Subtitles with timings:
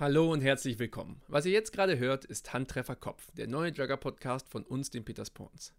[0.00, 1.20] Hallo und herzlich willkommen.
[1.26, 5.30] Was ihr jetzt gerade hört, ist Handtreffer Kopf, der neue Jugger-Podcast von uns, den Peters
[5.30, 5.74] Pawns.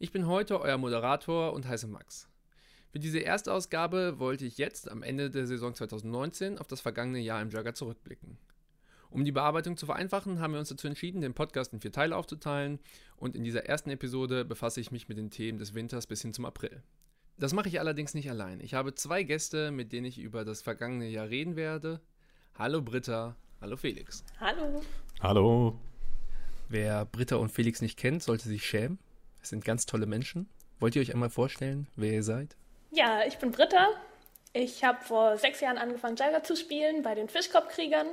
[0.00, 2.28] Ich bin heute euer Moderator und heiße Max.
[2.90, 7.20] Für diese erste Ausgabe wollte ich jetzt am Ende der Saison 2019 auf das vergangene
[7.20, 8.38] Jahr im Jugger zurückblicken.
[9.08, 12.16] Um die Bearbeitung zu vereinfachen, haben wir uns dazu entschieden, den Podcast in vier Teile
[12.16, 12.80] aufzuteilen
[13.18, 16.34] und in dieser ersten Episode befasse ich mich mit den Themen des Winters bis hin
[16.34, 16.82] zum April.
[17.38, 18.58] Das mache ich allerdings nicht allein.
[18.58, 22.00] Ich habe zwei Gäste, mit denen ich über das vergangene Jahr reden werde.
[22.54, 24.24] Hallo Britta, Hallo Felix.
[24.40, 24.80] Hallo.
[25.20, 25.78] Hallo.
[26.70, 28.98] Wer Britta und Felix nicht kennt, sollte sich schämen.
[29.42, 30.48] Es sind ganz tolle Menschen.
[30.78, 32.56] Wollt ihr euch einmal vorstellen, wer ihr seid?
[32.90, 33.88] Ja, ich bin Britta.
[34.54, 38.06] Ich habe vor sechs Jahren angefangen, Jagger zu spielen bei den Fischkopfkriegern.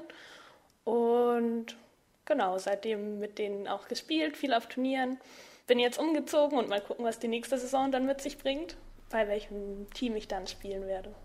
[0.84, 1.78] Und
[2.26, 5.18] genau, seitdem mit denen auch gespielt, viel auf Turnieren.
[5.66, 8.76] Bin jetzt umgezogen und mal gucken, was die nächste Saison dann mit sich bringt,
[9.10, 11.16] bei welchem Team ich dann spielen werde.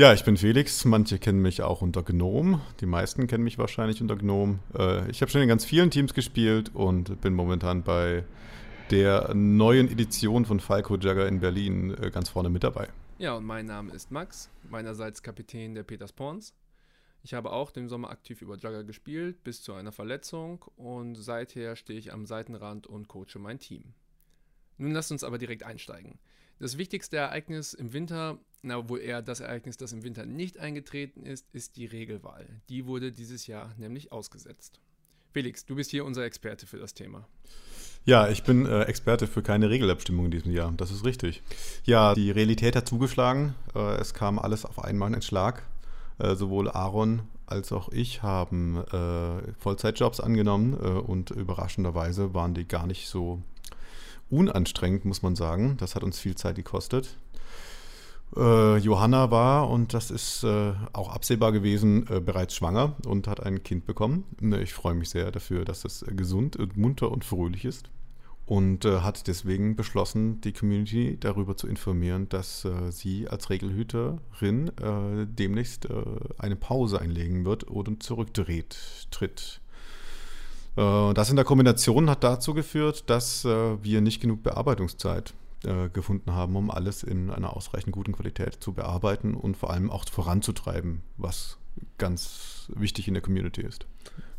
[0.00, 0.86] Ja, ich bin Felix.
[0.86, 2.62] Manche kennen mich auch unter Gnome.
[2.80, 4.58] Die meisten kennen mich wahrscheinlich unter Gnome.
[4.74, 8.24] Äh, ich habe schon in ganz vielen Teams gespielt und bin momentan bei
[8.90, 12.88] der neuen Edition von Falco Jagger in Berlin äh, ganz vorne mit dabei.
[13.18, 16.54] Ja, und mein Name ist Max, meinerseits Kapitän der Peters Pawns.
[17.22, 21.76] Ich habe auch den Sommer aktiv über Jagger gespielt, bis zu einer Verletzung und seither
[21.76, 23.92] stehe ich am Seitenrand und coache mein Team.
[24.78, 26.18] Nun lasst uns aber direkt einsteigen.
[26.60, 31.24] Das wichtigste Ereignis im Winter, na wohl eher das Ereignis, das im Winter nicht eingetreten
[31.24, 32.46] ist, ist die Regelwahl.
[32.68, 34.78] Die wurde dieses Jahr nämlich ausgesetzt.
[35.32, 37.26] Felix, du bist hier unser Experte für das Thema.
[38.04, 40.70] Ja, ich bin äh, Experte für keine Regelabstimmung in diesem Jahr.
[40.76, 41.42] Das ist richtig.
[41.84, 43.54] Ja, die Realität hat zugeschlagen.
[43.74, 45.66] Äh, es kam alles auf einmal in Schlag.
[46.18, 52.68] Äh, sowohl Aaron als auch ich haben äh, Vollzeitjobs angenommen äh, und überraschenderweise waren die
[52.68, 53.42] gar nicht so
[54.30, 55.76] unanstrengend, muss man sagen.
[55.78, 57.16] Das hat uns viel Zeit gekostet.
[58.36, 63.42] Äh, Johanna war, und das ist äh, auch absehbar gewesen, äh, bereits schwanger und hat
[63.42, 64.24] ein Kind bekommen.
[64.40, 67.90] Ne, ich freue mich sehr dafür, dass es gesund, munter und fröhlich ist.
[68.46, 74.68] Und äh, hat deswegen beschlossen, die Community darüber zu informieren, dass äh, sie als Regelhüterin
[74.78, 75.88] äh, demnächst
[76.38, 79.08] eine Pause einlegen wird oder zurücktritt.
[79.10, 79.60] Tritt.
[80.76, 85.88] Äh, das in der Kombination hat dazu geführt, dass äh, wir nicht genug Bearbeitungszeit äh,
[85.90, 90.08] gefunden haben, um alles in einer ausreichend guten Qualität zu bearbeiten und vor allem auch
[90.08, 91.58] voranzutreiben, was
[91.98, 93.86] ganz wichtig in der Community ist.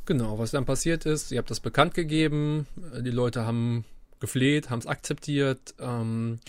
[0.05, 2.65] Genau, was dann passiert ist, ihr habt das bekannt gegeben,
[3.01, 3.85] die Leute haben
[4.19, 6.39] gefleht, haben es akzeptiert ähm,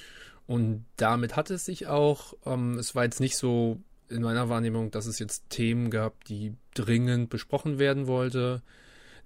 [0.47, 3.79] und damit hat es sich auch, ähm, es war jetzt nicht so
[4.09, 8.63] in meiner Wahrnehmung, dass es jetzt Themen gab, die dringend besprochen werden wollte.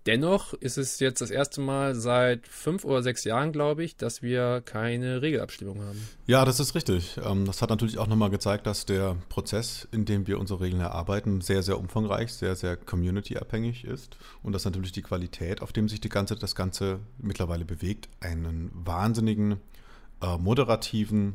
[0.06, 4.22] Dennoch ist es jetzt das erste Mal seit fünf oder sechs Jahren, glaube ich, dass
[4.22, 6.00] wir keine Regelabstimmung haben.
[6.28, 7.18] Ja, das ist richtig.
[7.24, 10.80] Ähm, das hat natürlich auch nochmal gezeigt, dass der Prozess, in dem wir unsere Regeln
[10.80, 14.16] erarbeiten, sehr, sehr umfangreich, sehr, sehr community-abhängig ist.
[14.44, 18.70] Und dass natürlich die Qualität, auf dem sich die ganze, das Ganze mittlerweile bewegt, einen
[18.72, 19.56] wahnsinnigen
[20.22, 21.34] äh, moderativen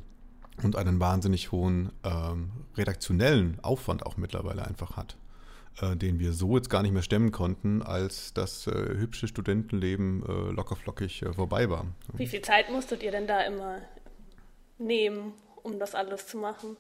[0.64, 5.18] und einen wahnsinnig hohen ähm, redaktionellen Aufwand auch mittlerweile einfach hat
[5.82, 10.24] äh, den wir so jetzt gar nicht mehr stemmen konnten, als das äh, hübsche Studentenleben
[10.24, 11.86] äh, lockerflockig äh, vorbei war.
[12.14, 13.80] Wie viel Zeit musstet ihr denn da immer
[14.78, 15.34] nehmen,
[15.64, 16.78] um das alles zu machen?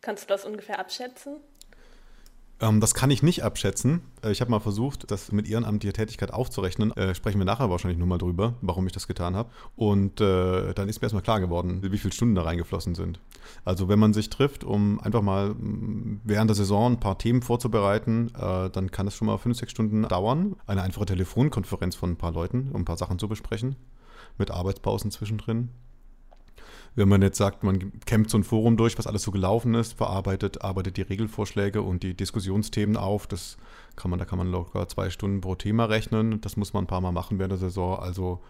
[0.00, 1.36] Kannst du das ungefähr abschätzen?
[2.60, 4.02] Ähm, das kann ich nicht abschätzen.
[4.22, 6.92] Äh, ich habe mal versucht, das mit ehrenamtlicher Tätigkeit aufzurechnen.
[6.96, 9.50] Äh, sprechen wir nachher wahrscheinlich nur mal drüber, warum ich das getan habe.
[9.76, 13.20] Und äh, dann ist mir erstmal klar geworden, wie viele Stunden da reingeflossen sind.
[13.64, 17.42] Also wenn man sich trifft, um einfach mal mm, während der Saison ein paar Themen
[17.42, 20.56] vorzubereiten, äh, dann kann es schon mal fünf, sechs Stunden dauern.
[20.66, 23.76] Eine einfache Telefonkonferenz von ein paar Leuten, um ein paar Sachen zu besprechen,
[24.38, 25.70] mit Arbeitspausen zwischendrin
[26.96, 29.94] wenn man jetzt sagt, man kämpft so ein Forum durch, was alles so gelaufen ist,
[29.94, 33.56] verarbeitet, arbeitet die Regelvorschläge und die Diskussionsthemen auf, das
[33.96, 36.40] kann man, da kann man locker zwei Stunden pro Thema rechnen.
[36.40, 37.98] Das muss man ein paar Mal machen während der Saison.
[37.98, 38.40] Also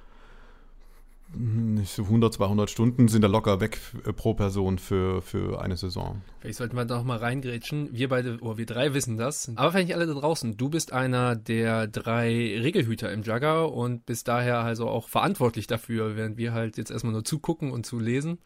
[1.37, 5.77] nicht so 100, 200 Stunden sind da locker weg äh, pro Person für, für eine
[5.77, 6.23] Saison.
[6.41, 7.91] Vielleicht sollten wir doch mal reingrätschen.
[7.93, 9.51] Wir beide, oder wir drei wissen das.
[9.57, 10.57] Aber vielleicht nicht alle da draußen.
[10.57, 16.17] Du bist einer der drei Regelhüter im Jugger und bist daher also auch verantwortlich dafür,
[16.17, 18.39] während wir halt jetzt erstmal nur zugucken und zu lesen.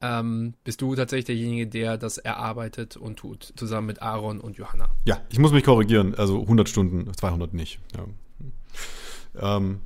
[0.00, 4.90] Ähm, bist du tatsächlich derjenige, der das erarbeitet und tut, zusammen mit Aaron und Johanna?
[5.04, 6.14] Ja, ich muss mich korrigieren.
[6.16, 7.78] Also 100 Stunden, 200 nicht.
[7.94, 9.56] Ja.
[9.56, 9.80] Ähm,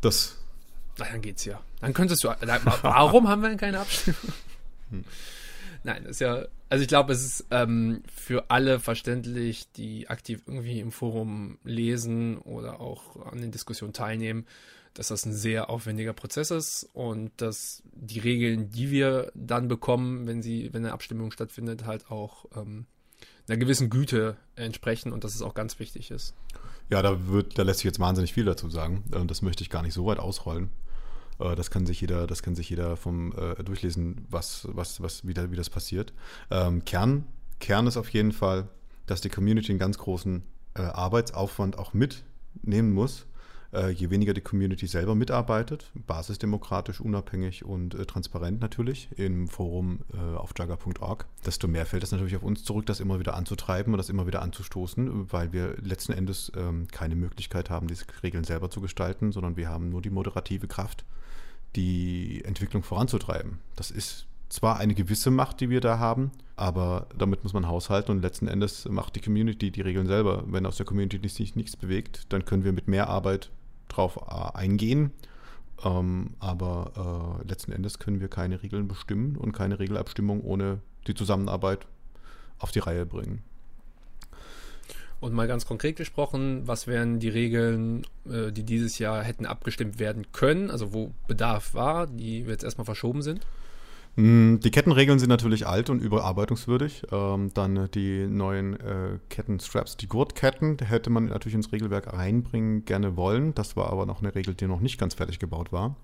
[0.00, 0.39] das
[1.00, 1.60] na, dann geht's ja.
[1.80, 2.28] Dann könntest du.
[2.82, 4.34] Warum haben wir denn keine Abstimmung?
[5.82, 6.44] Nein, ist ja.
[6.68, 12.38] Also ich glaube, es ist ähm, für alle verständlich, die aktiv irgendwie im Forum lesen
[12.38, 14.46] oder auch an den Diskussionen teilnehmen,
[14.94, 20.26] dass das ein sehr aufwendiger Prozess ist und dass die Regeln, die wir dann bekommen,
[20.26, 22.86] wenn sie, wenn eine Abstimmung stattfindet, halt auch ähm,
[23.48, 26.34] einer gewissen Güte entsprechen und dass es auch ganz wichtig ist.
[26.90, 29.04] Ja, da, wird, da lässt sich jetzt wahnsinnig viel dazu sagen.
[29.12, 30.70] Äh, das möchte ich gar nicht so weit ausrollen.
[31.40, 35.26] Äh, das kann sich jeder, das kann sich jeder vom äh, durchlesen, was, was, was,
[35.26, 36.12] wie, da, wie das passiert.
[36.50, 37.24] Ähm, Kern,
[37.58, 38.68] Kern ist auf jeden Fall,
[39.06, 40.42] dass die Community einen ganz großen
[40.74, 43.26] äh, Arbeitsaufwand auch mitnehmen muss
[43.72, 50.00] äh, je weniger die Community selber mitarbeitet, basisdemokratisch, unabhängig und äh, transparent natürlich im Forum
[50.12, 53.92] äh, auf jugger.org, desto mehr fällt es natürlich auf uns zurück, das immer wieder anzutreiben
[53.92, 58.44] und das immer wieder anzustoßen, weil wir letzten Endes ähm, keine Möglichkeit haben, diese Regeln
[58.44, 61.04] selber zu gestalten, sondern wir haben nur die moderative Kraft,
[61.76, 63.58] die Entwicklung voranzutreiben.
[63.76, 68.10] Das ist zwar eine gewisse Macht, die wir da haben, aber damit muss man haushalten
[68.12, 70.44] und letzten Endes macht die Community die Regeln selber.
[70.46, 73.50] Wenn aus der Community sich nichts bewegt, dann können wir mit mehr Arbeit
[73.88, 75.12] drauf äh, eingehen.
[75.84, 81.14] Ähm, aber äh, letzten Endes können wir keine Regeln bestimmen und keine Regelabstimmung ohne die
[81.14, 81.86] Zusammenarbeit
[82.58, 83.42] auf die Reihe bringen.
[85.20, 89.98] Und mal ganz konkret gesprochen, was wären die Regeln, äh, die dieses Jahr hätten abgestimmt
[89.98, 93.40] werden können, also wo Bedarf war, die jetzt erstmal verschoben sind?
[94.16, 97.04] Mm, die Kettenregeln sind natürlich alt und überarbeitungswürdig.
[97.12, 103.16] Ähm, dann die neuen äh, Kettenstraps, die Gurtketten, hätte man natürlich ins Regelwerk reinbringen gerne
[103.16, 103.54] wollen.
[103.54, 105.96] Das war aber noch eine Regel, die noch nicht ganz fertig gebaut war.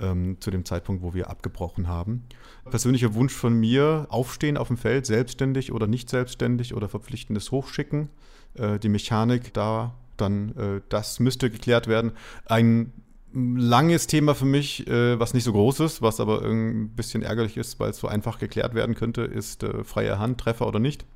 [0.00, 2.24] Ähm, zu dem Zeitpunkt, wo wir abgebrochen haben.
[2.70, 8.08] Persönlicher Wunsch von mir, aufstehen auf dem Feld, selbstständig oder nicht selbstständig oder verpflichtendes Hochschicken.
[8.54, 12.12] Äh, die Mechanik da, dann, äh, das müsste geklärt werden.
[12.46, 12.92] Ein
[13.34, 17.56] langes Thema für mich, äh, was nicht so groß ist, was aber ein bisschen ärgerlich
[17.56, 21.06] ist, weil es so einfach geklärt werden könnte, ist äh, freie Hand, Treffer oder nicht.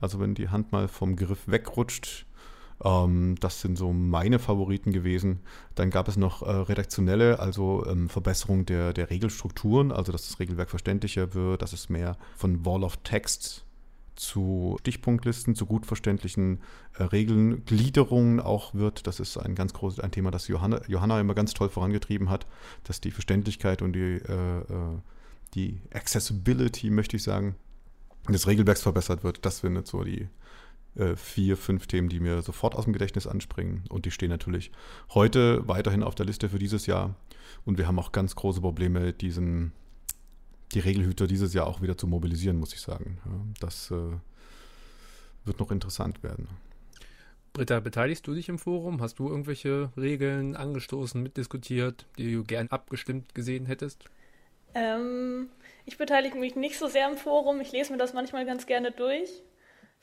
[0.00, 2.26] Also wenn die Hand mal vom Griff wegrutscht,
[2.84, 5.40] ähm, das sind so meine Favoriten gewesen.
[5.74, 10.40] Dann gab es noch äh, redaktionelle, also ähm, Verbesserung der, der Regelstrukturen, also dass das
[10.40, 13.64] Regelwerk verständlicher wird, dass es mehr von Wall of Text
[14.14, 16.60] zu Stichpunktlisten, zu gut verständlichen
[16.98, 19.06] äh, Regeln, Gliederungen auch wird.
[19.06, 22.46] Das ist ein ganz großes ein Thema, das Johanna, Johanna immer ganz toll vorangetrieben hat,
[22.84, 24.98] dass die Verständlichkeit und die, äh, äh,
[25.54, 27.54] die Accessibility, möchte ich sagen,
[28.28, 29.44] des Regelwerks verbessert wird.
[29.44, 30.28] Das sind so die
[30.94, 33.84] äh, vier, fünf Themen, die mir sofort aus dem Gedächtnis anspringen.
[33.88, 34.70] Und die stehen natürlich
[35.14, 37.14] heute weiterhin auf der Liste für dieses Jahr.
[37.64, 39.72] Und wir haben auch ganz große Probleme, diesen
[40.72, 43.18] die Regelhüter dieses Jahr auch wieder zu mobilisieren, muss ich sagen.
[43.60, 44.16] das äh,
[45.44, 46.48] wird noch interessant werden.
[47.52, 49.02] Britta, beteiligst du dich im Forum?
[49.02, 54.04] Hast du irgendwelche Regeln angestoßen, mitdiskutiert, die du gern abgestimmt gesehen hättest?
[54.74, 55.50] Ähm,
[55.84, 57.60] ich beteilige mich nicht so sehr im Forum.
[57.60, 59.28] Ich lese mir das manchmal ganz gerne durch.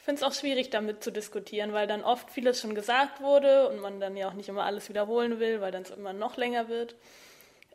[0.10, 3.70] Ich finde es auch schwierig, damit zu diskutieren, weil dann oft vieles schon gesagt wurde
[3.70, 6.36] und man dann ja auch nicht immer alles wiederholen will, weil dann es immer noch
[6.36, 6.96] länger wird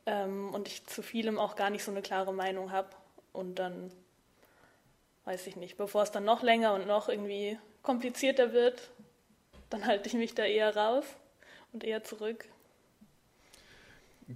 [0.04, 2.88] ähm, und ich zu vielem auch gar nicht so eine klare Meinung habe.
[3.32, 3.92] Und dann
[5.26, 8.90] weiß ich nicht, bevor es dann noch länger und noch irgendwie komplizierter wird,
[9.70, 11.04] dann halte ich mich da eher raus
[11.72, 12.46] und eher zurück.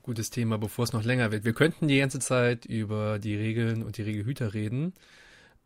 [0.04, 1.44] Gutes Thema, bevor es noch länger wird.
[1.44, 4.94] Wir könnten die ganze Zeit über die Regeln und die Regelhüter reden.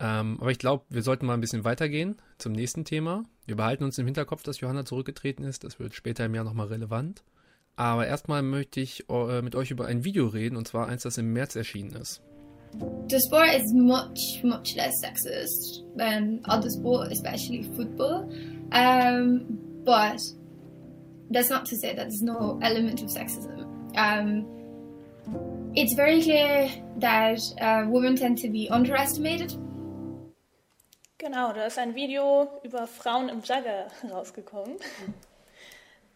[0.03, 3.23] Ähm, aber ich glaube, wir sollten mal ein bisschen weitergehen zum nächsten Thema.
[3.47, 5.63] Wir behalten uns im Hinterkopf, dass Johanna zurückgetreten ist.
[5.63, 7.23] Das wird später im Jahr nochmal relevant.
[7.77, 11.19] Aber erstmal möchte ich äh, mit euch über ein Video reden, und zwar eins, das
[11.19, 12.21] im März erschienen ist.
[13.09, 18.29] The sport is much, much less sexist than other sport, especially football.
[18.73, 20.19] Um, but
[21.31, 23.67] that's not to say that there's no element of sexism.
[23.95, 24.47] Um,
[25.75, 29.53] it's very clear that uh, women tend to be underestimated.
[31.23, 34.75] Genau, da ist ein Video über Frauen im Jugger rausgekommen.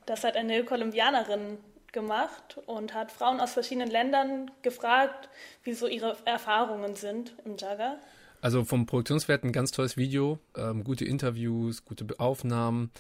[0.05, 1.59] Das hat eine Kolumbianerin
[1.93, 5.29] gemacht und hat Frauen aus verschiedenen Ländern gefragt,
[5.63, 8.01] wie so ihre Erfahrungen sind im Jagger.
[8.41, 12.91] Also vom Produktionswert ein ganz tolles Video, ähm, gute Interviews, gute Aufnahmen.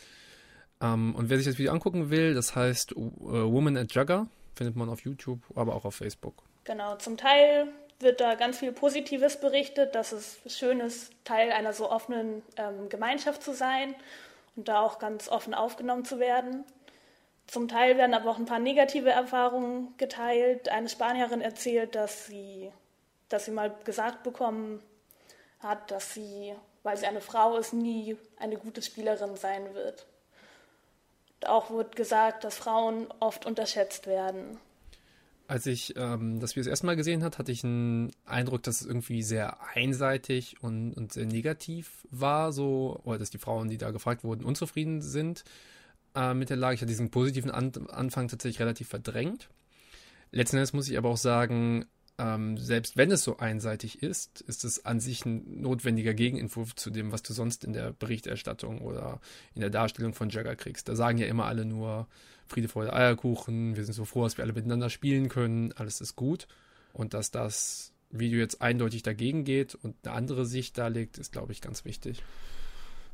[0.81, 3.11] Ähm, und wer sich das Video angucken will, das heißt uh,
[3.53, 6.45] Woman at Jugger, findet man auf YouTube, aber auch auf Facebook.
[6.63, 7.67] Genau, zum Teil
[7.99, 12.89] wird da ganz viel Positives berichtet, dass es schön ist, Teil einer so offenen ähm,
[12.89, 13.95] Gemeinschaft zu sein
[14.55, 16.65] und da auch ganz offen aufgenommen zu werden.
[17.47, 20.69] Zum Teil werden aber auch ein paar negative Erfahrungen geteilt.
[20.69, 22.73] Eine Spanierin erzählt, dass sie,
[23.29, 24.83] dass sie mal gesagt bekommen
[25.61, 30.07] hat, dass sie, weil sie eine Frau ist, nie eine gute Spielerin sein wird.
[31.37, 34.59] Und auch wird gesagt, dass Frauen oft unterschätzt werden.
[35.49, 38.81] Als ich ähm, das Video das erste Mal gesehen habe, hatte ich einen Eindruck, dass
[38.81, 43.79] es irgendwie sehr einseitig und, und sehr negativ war, so, oder dass die Frauen, die
[43.79, 45.45] da gefragt wurden, unzufrieden sind
[46.17, 46.75] äh, mit der Lage.
[46.75, 49.49] Ich hatte diesen positiven An Anfang tatsächlich relativ verdrängt.
[50.33, 51.87] Letzten Endes muss ich aber auch sagen,
[52.19, 56.91] ähm, selbst wenn es so einseitig ist, ist es an sich ein notwendiger Gegenentwurf zu
[56.91, 59.21] dem, was du sonst in der Berichterstattung oder
[59.55, 60.89] in der Darstellung von Jagger kriegst.
[60.89, 62.09] Da sagen ja immer alle nur
[62.47, 66.17] Friede, Freude, Eierkuchen, wir sind so froh, dass wir alle miteinander spielen können, alles ist
[66.17, 66.47] gut.
[66.93, 71.53] Und dass das Video jetzt eindeutig dagegen geht und eine andere Sicht darlegt, ist, glaube
[71.53, 72.23] ich, ganz wichtig.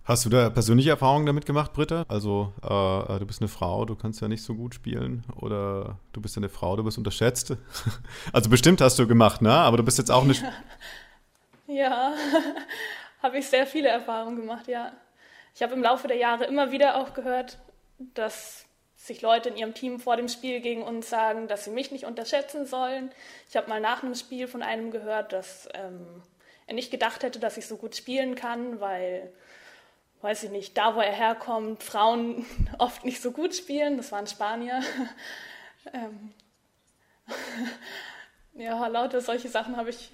[0.04, 2.04] Hast du da persönliche Erfahrungen damit gemacht, Britta?
[2.08, 5.22] Also, äh, du bist eine Frau, du kannst ja nicht so gut spielen.
[5.36, 7.56] Oder du bist ja eine Frau, du bist unterschätzt.
[8.32, 9.52] also, bestimmt hast du gemacht, ne?
[9.52, 10.42] Aber du bist jetzt auch nicht.
[11.68, 12.12] Ja,
[13.22, 14.92] habe ich sehr viele Erfahrungen gemacht, ja.
[15.54, 17.58] Ich habe im Laufe der Jahre immer wieder auch gehört,
[18.14, 18.66] dass
[19.02, 22.04] sich Leute in ihrem Team vor dem Spiel gegen uns sagen, dass sie mich nicht
[22.04, 23.10] unterschätzen sollen.
[23.48, 26.22] Ich habe mal nach einem Spiel von einem gehört, dass ähm,
[26.68, 29.32] er nicht gedacht hätte, dass ich so gut spielen kann, weil
[30.20, 32.46] weiß ich nicht, da wo er herkommt, Frauen
[32.78, 33.96] oft nicht so gut spielen.
[33.96, 34.80] Das waren Spanier.
[35.92, 36.32] ähm.
[38.54, 40.12] ja, lauter solche Sachen habe ich.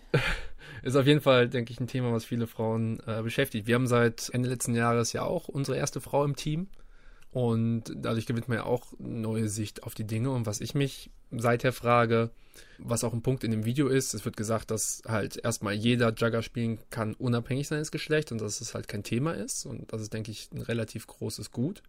[0.82, 3.66] Ist auf jeden Fall, denke ich, ein Thema, was viele Frauen äh, beschäftigt.
[3.66, 6.68] Wir haben seit Ende letzten Jahres ja auch unsere erste Frau im Team.
[7.30, 10.30] Und dadurch gewinnt man ja auch neue Sicht auf die Dinge.
[10.30, 12.30] Und was ich mich seither frage,
[12.78, 16.14] was auch ein Punkt in dem Video ist, es wird gesagt, dass halt erstmal jeder
[16.14, 19.66] Jugger spielen kann, unabhängig seines Geschlechts und dass es halt kein Thema ist.
[19.66, 21.82] Und das ist, denke ich, ein relativ großes Gut.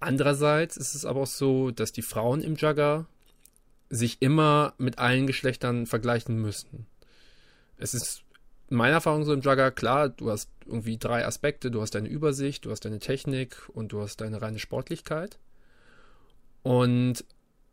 [0.00, 3.06] Andererseits ist es aber auch so, dass die Frauen im Jugger
[3.90, 6.86] sich immer mit allen Geschlechtern vergleichen müssen.
[7.76, 8.22] Es ist
[8.70, 11.70] in meiner Erfahrung so im Jugger, klar, du hast irgendwie drei Aspekte.
[11.70, 15.38] Du hast deine Übersicht, du hast deine Technik und du hast deine reine Sportlichkeit.
[16.62, 17.24] Und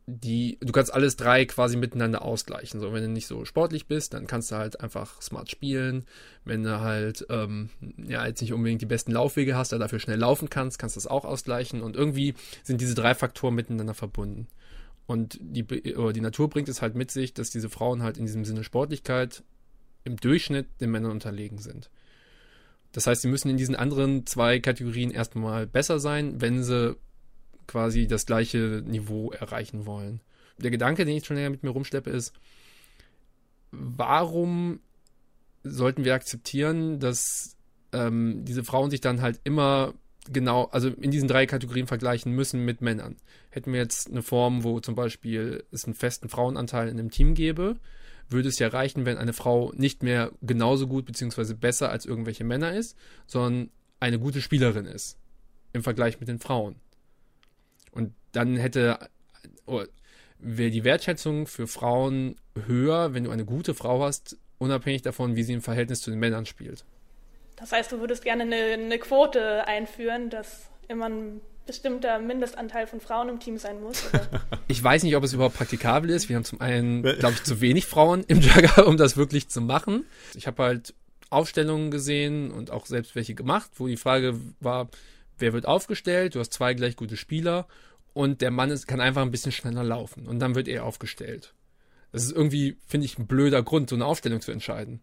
[0.06, 2.80] die, du kannst alles drei quasi miteinander ausgleichen.
[2.80, 6.04] So, wenn du nicht so sportlich bist, dann kannst du halt einfach smart spielen.
[6.44, 10.18] Wenn du halt, ähm, ja, jetzt nicht unbedingt die besten Laufwege hast, aber dafür schnell
[10.18, 11.82] laufen kannst, kannst du das auch ausgleichen.
[11.82, 14.48] Und irgendwie sind diese drei Faktoren miteinander verbunden.
[15.06, 18.44] Und die, die Natur bringt es halt mit sich, dass diese Frauen halt in diesem
[18.44, 19.44] Sinne Sportlichkeit
[20.08, 21.90] im Durchschnitt den Männern unterlegen sind.
[22.92, 26.96] Das heißt, sie müssen in diesen anderen zwei Kategorien erstmal besser sein, wenn sie
[27.66, 30.20] quasi das gleiche Niveau erreichen wollen.
[30.56, 32.32] Der Gedanke, den ich schon länger mit mir rumschleppe, ist,
[33.70, 34.80] warum
[35.62, 37.56] sollten wir akzeptieren, dass
[37.92, 39.94] ähm, diese Frauen sich dann halt immer
[40.32, 43.16] genau, also in diesen drei Kategorien vergleichen müssen mit Männern.
[43.50, 47.34] Hätten wir jetzt eine Form, wo zum Beispiel es einen festen Frauenanteil in einem Team
[47.34, 47.76] gäbe,
[48.30, 51.54] würde es ja reichen, wenn eine Frau nicht mehr genauso gut bzw.
[51.54, 53.70] besser als irgendwelche Männer ist, sondern
[54.00, 55.18] eine gute Spielerin ist
[55.72, 56.76] im Vergleich mit den Frauen.
[57.92, 58.98] Und dann hätte
[59.66, 59.82] oh,
[60.38, 65.42] wäre die Wertschätzung für Frauen höher, wenn du eine gute Frau hast, unabhängig davon, wie
[65.42, 66.84] sie im Verhältnis zu den Männern spielt.
[67.56, 72.98] Das heißt, du würdest gerne eine, eine Quote einführen, dass immer ein bestimmter Mindestanteil von
[72.98, 74.08] Frauen im Team sein muss?
[74.08, 74.26] Oder?
[74.70, 76.28] Ich weiß nicht, ob es überhaupt praktikabel ist.
[76.28, 79.62] Wir haben zum einen, glaube ich, zu wenig Frauen im Jugger, um das wirklich zu
[79.62, 80.04] machen.
[80.34, 80.94] Ich habe halt
[81.30, 84.88] Aufstellungen gesehen und auch selbst welche gemacht, wo die Frage war,
[85.38, 86.34] wer wird aufgestellt?
[86.34, 87.66] Du hast zwei gleich gute Spieler
[88.12, 91.54] und der Mann ist, kann einfach ein bisschen schneller laufen und dann wird er aufgestellt.
[92.12, 95.00] Das ist irgendwie, finde ich, ein blöder Grund, so eine Aufstellung zu entscheiden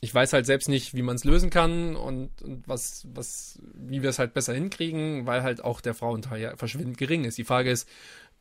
[0.00, 4.02] ich weiß halt selbst nicht, wie man es lösen kann und, und, was, was, wie
[4.02, 7.38] wir es halt besser hinkriegen, weil halt auch der Frauenteil ja verschwindend gering ist.
[7.38, 7.88] Die Frage ist,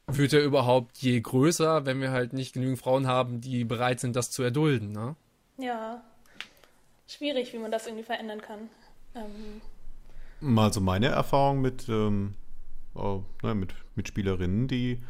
[0.08, 4.16] wird er überhaupt je größer, wenn wir halt nicht genügend Frauen haben, die bereit sind,
[4.16, 5.16] das zu erdulden, ne?
[5.58, 6.04] Ja.
[7.08, 8.70] Schwierig, wie man das irgendwie verändern kann.
[9.16, 9.62] Ähm.
[10.42, 12.36] Mal so meine Erfahrung mit, ähm,
[12.94, 15.02] oh, ne, mit, mit Spielerinnen, die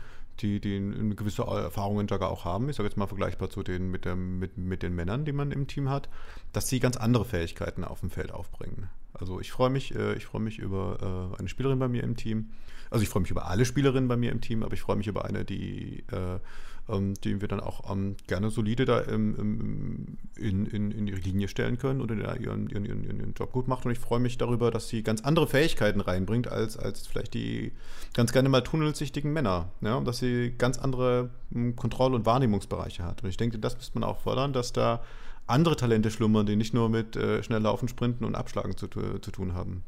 [0.42, 3.63] die, die eine gewisse Erfahrung in Jugger auch haben, ich sage jetzt mal vergleichbar zu
[3.63, 6.10] den mit, der, mit, mit den Männern, die man im Team hat,
[6.54, 8.89] dass sie ganz andere Fähigkeiten auf dem Feld aufbringen.
[9.20, 12.16] Also ich freue mich, äh, ich freue mich über äh, eine Spielerin bei mir im
[12.16, 12.52] Team.
[12.90, 15.08] Also ich freue mich über alle Spielerinnen bei mir im Team, aber ich freue mich
[15.08, 16.40] über eine, die äh,
[16.88, 21.48] ähm, den wir dann auch ähm, gerne solide da ähm, in, in, in ihre Linie
[21.48, 23.86] stellen können und ihren, ihren, ihren, ihren Job gut macht.
[23.86, 27.72] Und ich freue mich darüber, dass sie ganz andere Fähigkeiten reinbringt, als, als vielleicht die
[28.14, 29.70] ganz gerne mal tunnelsichtigen Männer.
[29.82, 29.96] Ja?
[29.96, 33.24] Und dass sie ganz andere hm, Kontroll- und Wahrnehmungsbereiche hat.
[33.24, 35.02] Und ich denke, das müsste man auch fördern, dass da
[35.48, 39.32] andere Talente schlummern, die nicht nur mit äh, schnell laufen, sprinten und abschlagen zu, zu
[39.32, 39.84] tun haben.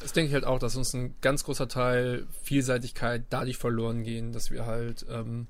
[0.00, 4.32] Das denke ich halt auch, dass uns ein ganz großer Teil Vielseitigkeit dadurch verloren gehen,
[4.32, 5.46] dass wir halt ähm,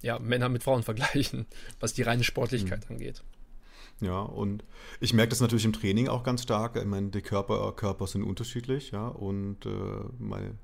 [0.00, 1.46] ja, Männer mit Frauen vergleichen,
[1.80, 2.96] was die reine Sportlichkeit mhm.
[2.96, 3.22] angeht.
[4.00, 4.64] Ja, und
[5.00, 6.76] ich merke das natürlich im Training auch ganz stark.
[6.76, 9.70] Ich meine, die Körper, Körper sind unterschiedlich, ja, und äh,
[10.18, 10.54] meine,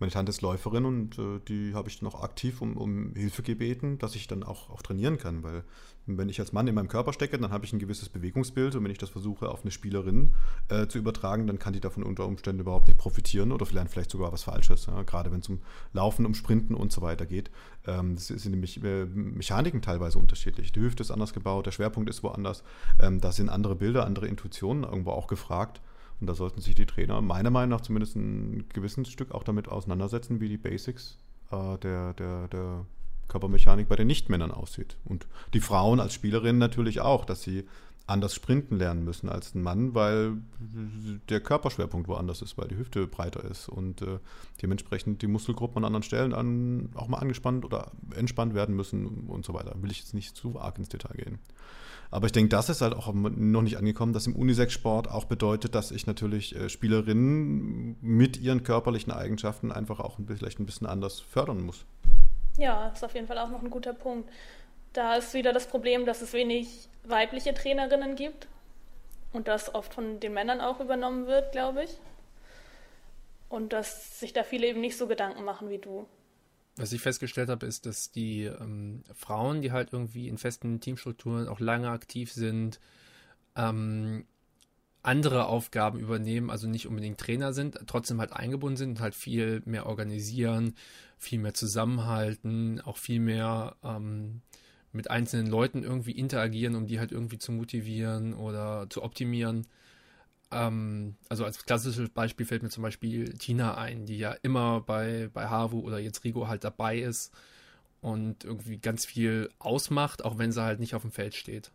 [0.00, 3.42] Meine Tante ist Läuferin und äh, die habe ich dann auch aktiv um, um Hilfe
[3.42, 5.64] gebeten, dass ich dann auch, auch trainieren kann, weil
[6.06, 8.84] wenn ich als Mann in meinem Körper stecke, dann habe ich ein gewisses Bewegungsbild und
[8.84, 10.34] wenn ich das versuche auf eine Spielerin
[10.68, 14.10] äh, zu übertragen, dann kann die davon unter Umständen überhaupt nicht profitieren oder vielleicht, vielleicht
[14.10, 15.02] sogar was Falsches, ja?
[15.02, 15.60] gerade wenn es um
[15.92, 17.50] Laufen, um Sprinten und so weiter geht.
[17.86, 20.72] Ähm, das sind nämlich äh, Mechaniken teilweise unterschiedlich.
[20.72, 22.62] Die Hüfte ist anders gebaut, der Schwerpunkt ist woanders.
[23.00, 25.80] Ähm, da sind andere Bilder, andere Intuitionen irgendwo auch gefragt.
[26.20, 29.68] Und da sollten sich die Trainer meiner Meinung nach zumindest ein gewisses Stück auch damit
[29.68, 31.18] auseinandersetzen, wie die Basics
[31.50, 32.86] äh, der, der, der
[33.28, 34.96] Körpermechanik bei den Nichtmännern aussieht.
[35.04, 37.64] Und die Frauen als Spielerinnen natürlich auch, dass sie
[38.08, 40.38] anders sprinten lernen müssen als ein Mann, weil
[41.28, 44.18] der Körperschwerpunkt woanders ist, weil die Hüfte breiter ist und äh,
[44.62, 49.44] dementsprechend die Muskelgruppen an anderen Stellen an, auch mal angespannt oder entspannt werden müssen und
[49.44, 49.74] so weiter.
[49.82, 51.38] Will ich jetzt nicht zu arg ins Detail gehen.
[52.10, 55.74] Aber ich denke, das ist halt auch noch nicht angekommen, dass im Unisex-Sport auch bedeutet,
[55.74, 61.20] dass ich natürlich äh, Spielerinnen mit ihren körperlichen Eigenschaften einfach auch vielleicht ein bisschen anders
[61.20, 61.84] fördern muss.
[62.56, 64.30] Ja, ist auf jeden Fall auch noch ein guter Punkt.
[64.94, 68.48] Da ist wieder das Problem, dass es wenig weibliche Trainerinnen gibt
[69.32, 71.90] und das oft von den Männern auch übernommen wird, glaube ich.
[73.50, 76.06] Und dass sich da viele eben nicht so Gedanken machen wie du.
[76.78, 81.48] Was ich festgestellt habe, ist, dass die ähm, Frauen, die halt irgendwie in festen Teamstrukturen
[81.48, 82.78] auch lange aktiv sind,
[83.56, 84.24] ähm,
[85.02, 89.62] andere Aufgaben übernehmen, also nicht unbedingt Trainer sind, trotzdem halt eingebunden sind und halt viel
[89.64, 90.74] mehr organisieren,
[91.18, 94.42] viel mehr zusammenhalten, auch viel mehr ähm,
[94.92, 99.66] mit einzelnen Leuten irgendwie interagieren, um die halt irgendwie zu motivieren oder zu optimieren.
[100.50, 105.28] Ähm, also als klassisches Beispiel fällt mir zum Beispiel Tina ein, die ja immer bei,
[105.32, 107.32] bei Havu oder jetzt Rigo halt dabei ist
[108.00, 111.70] und irgendwie ganz viel ausmacht, auch wenn sie halt nicht auf dem Feld steht.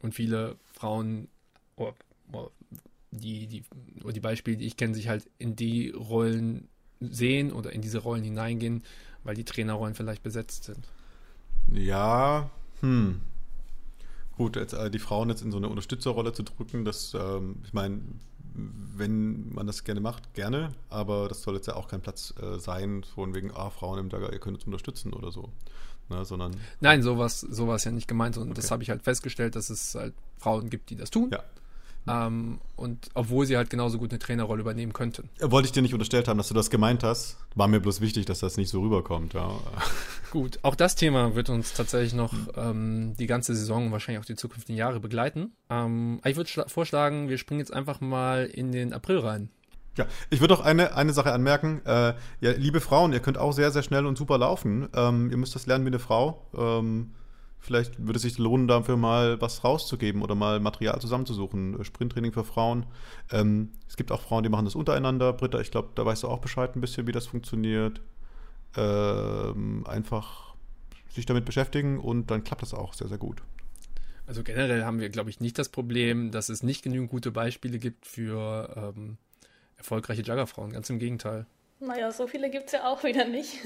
[0.00, 1.28] Und viele Frauen,
[1.76, 1.92] oh,
[2.32, 2.50] oh,
[3.10, 3.64] die, die,
[4.02, 6.68] oder die Beispiele, die ich kenne, sich halt in die Rollen
[7.00, 8.82] sehen oder in diese Rollen hineingehen,
[9.22, 10.86] weil die Trainerrollen vielleicht besetzt sind.
[11.72, 13.20] Ja, hm.
[14.36, 17.72] Gut, jetzt, äh, die Frauen jetzt in so eine Unterstützerrolle zu drücken, das, ähm, ich
[17.72, 18.00] meine,
[18.54, 22.58] wenn man das gerne macht, gerne, aber das soll jetzt ja auch kein Platz äh,
[22.58, 25.50] sein, von wegen, ah, Frauen im Dagger, ihr könnt uns unterstützen oder so.
[26.10, 28.60] Ne, sondern Nein, sowas, sowas ja nicht gemeint, sondern okay.
[28.60, 31.30] das habe ich halt festgestellt, dass es halt Frauen gibt, die das tun.
[31.32, 31.42] Ja.
[32.06, 35.30] Ähm, und obwohl sie halt genauso gut eine Trainerrolle übernehmen könnten.
[35.40, 37.38] Wollte ich dir nicht unterstellt haben, dass du das gemeint hast.
[37.54, 39.34] War mir bloß wichtig, dass das nicht so rüberkommt.
[39.34, 39.50] Ja.
[40.30, 44.26] Gut, auch das Thema wird uns tatsächlich noch ähm, die ganze Saison und wahrscheinlich auch
[44.26, 45.52] die zukünftigen Jahre begleiten.
[45.70, 49.50] Ähm, ich würde vorschlagen, wir springen jetzt einfach mal in den April rein.
[49.96, 51.80] Ja, ich würde auch eine, eine Sache anmerken.
[51.86, 54.88] Äh, ja, liebe Frauen, ihr könnt auch sehr, sehr schnell und super laufen.
[54.94, 56.48] Ähm, ihr müsst das lernen wie eine Frau.
[56.56, 57.14] Ähm,
[57.64, 61.82] Vielleicht würde es sich lohnen, dafür mal was rauszugeben oder mal Material zusammenzusuchen.
[61.82, 62.84] Sprinttraining für Frauen.
[63.32, 65.32] Ähm, es gibt auch Frauen, die machen das untereinander.
[65.32, 68.02] Britta, ich glaube, da weißt du auch Bescheid ein bisschen, wie das funktioniert.
[68.76, 70.54] Ähm, einfach
[71.08, 73.42] sich damit beschäftigen und dann klappt das auch sehr, sehr gut.
[74.26, 77.78] Also generell haben wir, glaube ich, nicht das Problem, dass es nicht genügend gute Beispiele
[77.78, 79.16] gibt für ähm,
[79.78, 80.70] erfolgreiche Juggerfrauen.
[80.70, 81.46] Ganz im Gegenteil.
[81.80, 83.56] Naja, so viele gibt es ja auch wieder nicht.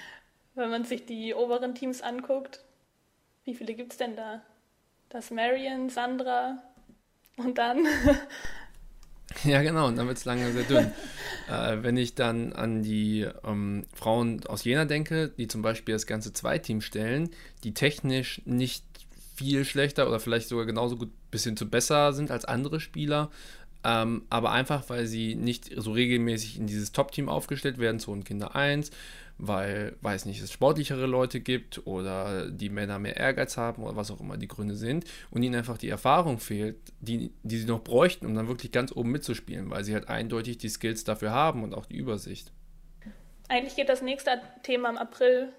[0.54, 2.64] Wenn man sich die oberen Teams anguckt,
[3.44, 4.42] wie viele gibt es denn da?
[5.08, 6.62] Das Marion, Sandra
[7.36, 7.86] und dann.
[9.44, 10.92] ja, genau, und dann wird es lange sehr dünn.
[11.48, 16.06] äh, wenn ich dann an die ähm, Frauen aus Jena denke, die zum Beispiel das
[16.06, 17.30] ganze Zweiteam stellen,
[17.64, 18.84] die technisch nicht
[19.36, 23.30] viel schlechter oder vielleicht sogar genauso gut bis hin zu besser sind als andere Spieler,
[23.84, 28.24] ähm, aber einfach, weil sie nicht so regelmäßig in dieses Top-Team aufgestellt werden, so ein
[28.24, 28.90] Kinder 1,
[29.38, 34.10] weil, weiß nicht, es sportlichere Leute gibt oder die Männer mehr Ehrgeiz haben oder was
[34.10, 37.82] auch immer die Gründe sind und ihnen einfach die Erfahrung fehlt, die, die sie noch
[37.82, 41.64] bräuchten, um dann wirklich ganz oben mitzuspielen, weil sie halt eindeutig die Skills dafür haben
[41.64, 42.52] und auch die Übersicht.
[43.48, 45.52] Eigentlich geht das nächste Thema im April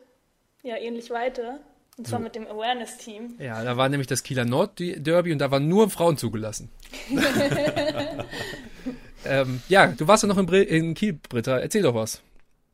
[0.64, 1.60] ja ähnlich weiter.
[1.96, 2.24] Und zwar so.
[2.24, 3.36] mit dem Awareness-Team.
[3.38, 6.72] Ja, da war nämlich das Kieler Nord-Derby und da waren nur Frauen zugelassen.
[9.26, 11.60] ähm, ja, du warst ja noch in, in Kiel, Britta.
[11.60, 12.24] Erzähl doch was.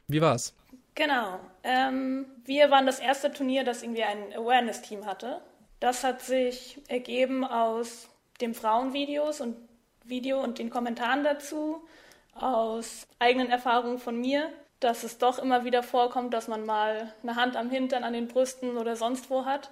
[0.07, 0.53] Wie war's?
[0.99, 1.39] Genau.
[1.63, 5.41] Ähm, wir waren das erste Turnier, das irgendwie ein Awareness-Team hatte.
[5.79, 8.09] Das hat sich ergeben aus
[8.41, 9.55] den Frauenvideos und
[10.03, 11.87] Video und den Kommentaren dazu,
[12.33, 14.49] aus eigenen Erfahrungen von mir,
[14.81, 18.27] dass es doch immer wieder vorkommt, dass man mal eine Hand am Hintern, an den
[18.27, 19.71] Brüsten oder sonst wo hat.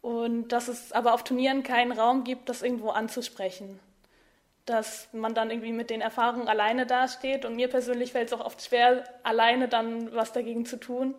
[0.00, 3.78] Und dass es aber auf Turnieren keinen Raum gibt, das irgendwo anzusprechen
[4.66, 7.44] dass man dann irgendwie mit den Erfahrungen alleine dasteht.
[7.44, 11.14] Und mir persönlich fällt es auch oft schwer, alleine dann was dagegen zu tun.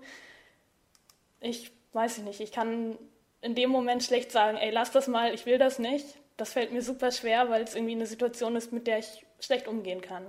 [1.39, 2.97] Ich weiß nicht, ich kann
[3.41, 6.05] in dem Moment schlecht sagen, ey, lass das mal, ich will das nicht.
[6.35, 9.67] Das fällt mir super schwer, weil es irgendwie eine Situation ist, mit der ich schlecht
[9.67, 10.25] umgehen kann.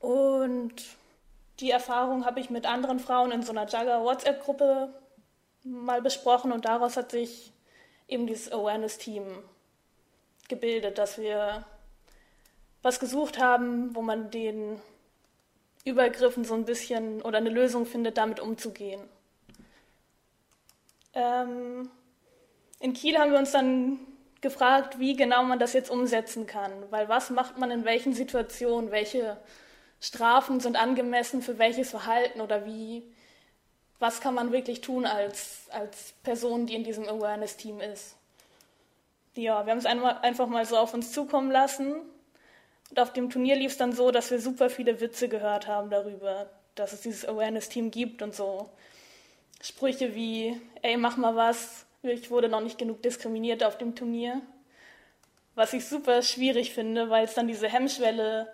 [0.00, 0.74] Und
[1.60, 4.92] die Erfahrung habe ich mit anderen Frauen in so einer Jagger-WhatsApp-Gruppe
[5.62, 7.52] mal besprochen und daraus hat sich
[8.08, 9.24] eben dieses Awareness-Team
[10.52, 11.64] gebildet, dass wir
[12.82, 14.80] was gesucht haben, wo man den
[15.84, 19.00] Übergriffen so ein bisschen oder eine Lösung findet, damit umzugehen.
[21.14, 21.90] Ähm,
[22.80, 23.98] in Kiel haben wir uns dann
[24.40, 28.90] gefragt, wie genau man das jetzt umsetzen kann, weil was macht man in welchen Situationen,
[28.90, 29.38] welche
[30.00, 33.04] Strafen sind angemessen für welches Verhalten oder wie,
[34.00, 38.16] was kann man wirklich tun als, als Person, die in diesem Awareness-Team ist.
[39.34, 41.94] Ja, wir haben es einfach mal so auf uns zukommen lassen.
[42.90, 45.88] Und auf dem Turnier lief es dann so, dass wir super viele Witze gehört haben
[45.88, 48.68] darüber, dass es dieses Awareness-Team gibt und so.
[49.62, 54.42] Sprüche wie, ey, mach mal was, ich wurde noch nicht genug diskriminiert auf dem Turnier.
[55.54, 58.52] Was ich super schwierig finde, weil es dann diese Hemmschwelle,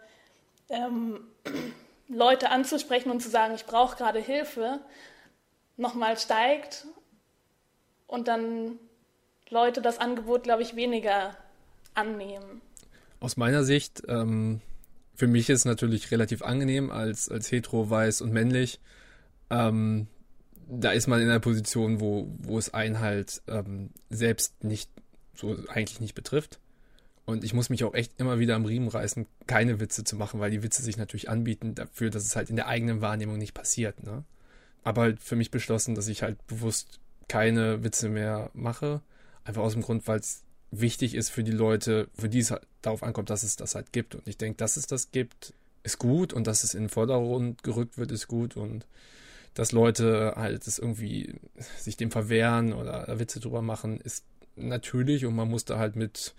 [0.68, 1.26] ähm,
[2.08, 4.80] Leute anzusprechen und zu sagen, ich brauche gerade Hilfe,
[5.76, 6.86] nochmal steigt.
[8.06, 8.78] Und dann
[9.50, 11.36] Leute das Angebot, glaube ich, weniger
[11.94, 12.60] annehmen.
[13.20, 14.60] Aus meiner Sicht, ähm,
[15.14, 18.80] für mich ist es natürlich relativ angenehm als, als hetero, weiß und männlich.
[19.50, 20.06] Ähm,
[20.68, 24.90] da ist man in einer Position, wo, wo es einen halt ähm, selbst nicht
[25.34, 26.60] so eigentlich nicht betrifft.
[27.24, 30.40] Und ich muss mich auch echt immer wieder am Riemen reißen, keine Witze zu machen,
[30.40, 33.54] weil die Witze sich natürlich anbieten dafür, dass es halt in der eigenen Wahrnehmung nicht
[33.54, 34.02] passiert.
[34.02, 34.24] Ne?
[34.82, 39.02] Aber halt für mich beschlossen, dass ich halt bewusst keine Witze mehr mache.
[39.48, 42.66] Einfach aus dem Grund, weil es wichtig ist für die Leute, für die es halt
[42.82, 44.14] darauf ankommt, dass es das halt gibt.
[44.14, 47.62] Und ich denke, dass es das gibt, ist gut und dass es in den Vordergrund
[47.62, 48.84] gerückt wird, ist gut und
[49.54, 51.36] dass Leute halt es irgendwie
[51.78, 54.22] sich dem verwehren oder Witze drüber machen, ist
[54.54, 56.34] natürlich und man muss da halt mit,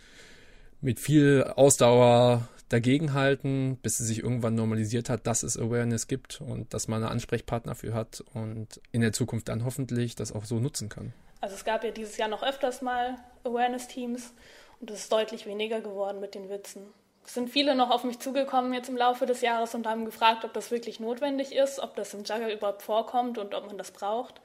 [0.79, 6.75] mit viel Ausdauer dagegenhalten, bis es sich irgendwann normalisiert hat, dass es Awareness gibt und
[6.75, 10.59] dass man einen Ansprechpartner für hat und in der Zukunft dann hoffentlich das auch so
[10.59, 11.11] nutzen kann.
[11.41, 14.33] Also es gab ja dieses Jahr noch öfters mal Awareness-Teams
[14.79, 16.93] und es ist deutlich weniger geworden mit den Witzen.
[17.25, 20.45] Es sind viele noch auf mich zugekommen jetzt im Laufe des Jahres und haben gefragt,
[20.45, 23.91] ob das wirklich notwendig ist, ob das im Jugger überhaupt vorkommt und ob man das
[23.91, 24.41] braucht.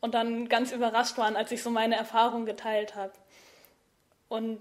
[0.00, 3.12] Und dann ganz überrascht waren, als ich so meine Erfahrung geteilt habe.
[4.28, 4.60] Und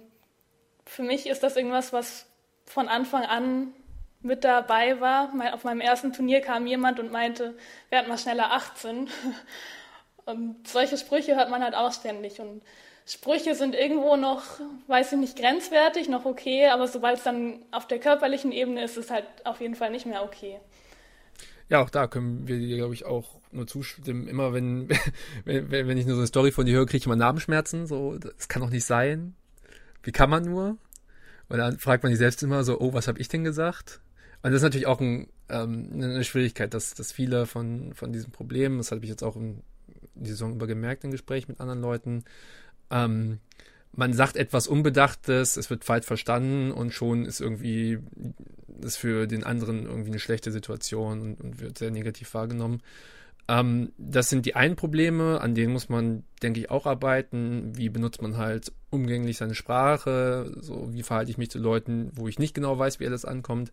[0.85, 2.27] für mich ist das irgendwas, was
[2.65, 3.73] von Anfang an
[4.21, 5.31] mit dabei war.
[5.53, 7.57] Auf meinem ersten Turnier kam jemand und meinte,
[7.89, 9.09] werd mal schneller 18.
[10.25, 12.39] Und solche Sprüche hört man halt auch ständig.
[12.39, 12.63] Und
[13.05, 14.43] Sprüche sind irgendwo noch,
[14.87, 18.97] weiß ich nicht, grenzwertig, noch okay, aber sobald es dann auf der körperlichen Ebene ist,
[18.97, 20.59] ist es halt auf jeden Fall nicht mehr okay.
[21.69, 24.27] Ja, auch da können wir dir, glaube ich, auch nur zustimmen.
[24.27, 24.89] Immer wenn,
[25.45, 27.85] wenn, wenn ich nur so eine Story von dir höre, kriege ich immer Narbenschmerzen.
[27.85, 29.35] So, das kann doch nicht sein.
[30.01, 30.77] Wie kann man nur?
[31.47, 34.01] Und dann fragt man sich selbst immer so, oh, was habe ich denn gesagt?
[34.41, 38.31] Und das ist natürlich auch ein, ähm, eine Schwierigkeit, dass, dass viele von, von diesen
[38.31, 39.61] Problemen, das habe ich jetzt auch in
[40.15, 42.25] die Saison über gemerkt in Gesprächen mit anderen Leuten,
[42.89, 43.39] ähm,
[43.97, 47.99] man sagt etwas Unbedachtes, es wird falsch verstanden und schon ist irgendwie
[48.67, 52.81] das für den anderen irgendwie eine schlechte Situation und, und wird sehr negativ wahrgenommen.
[53.47, 57.71] Ähm, das sind die einen Probleme, an denen muss man, denke ich, auch arbeiten.
[57.77, 60.51] Wie benutzt man halt umgänglich seine Sprache?
[60.59, 63.71] So, wie verhalte ich mich zu Leuten, wo ich nicht genau weiß, wie alles ankommt?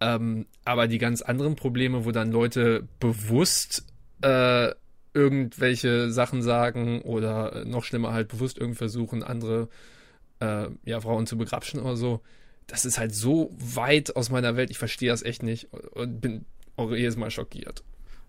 [0.00, 3.86] Ähm, aber die ganz anderen Probleme, wo dann Leute bewusst
[4.20, 4.72] äh,
[5.14, 9.68] irgendwelche Sachen sagen oder noch schlimmer halt bewusst irgendwie versuchen, andere
[10.40, 12.20] äh, ja, Frauen zu begrapschen oder so.
[12.66, 16.44] Das ist halt so weit aus meiner Welt, ich verstehe das echt nicht und bin
[16.76, 17.84] auch jedes Mal schockiert.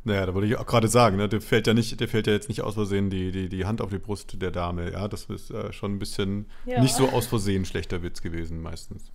[0.06, 2.34] Naja, da wollte ich auch gerade sagen, ne, der fällt ja nicht, der fällt ja
[2.34, 5.08] jetzt nicht aus Versehen die, die, die Hand auf die Brust der Dame, ja.
[5.08, 6.82] Das ist äh, schon ein bisschen ja.
[6.82, 9.12] nicht so aus Versehen schlechter Witz gewesen meistens.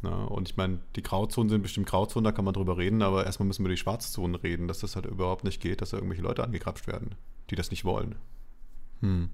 [0.00, 0.26] Ne?
[0.28, 3.48] und ich meine, die Grauzonen sind bestimmt Grauzonen, da kann man drüber reden, aber erstmal
[3.48, 6.22] müssen wir über die Schwarzzonen reden, dass das halt überhaupt nicht geht, dass da irgendwelche
[6.22, 7.16] Leute angekrapscht werden,
[7.50, 8.14] die das nicht wollen.
[9.00, 9.30] Hm.